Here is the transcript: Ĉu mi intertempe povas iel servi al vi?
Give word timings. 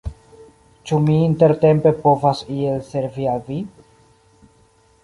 Ĉu 0.91 0.97
mi 1.09 1.17
intertempe 1.25 1.91
povas 2.07 2.43
iel 2.57 2.83
servi 2.89 3.31
al 3.35 3.47
vi? 3.53 3.63